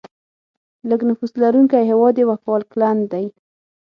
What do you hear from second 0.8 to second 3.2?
لیږ نفوس لرونکی هیواد یې وفالکلند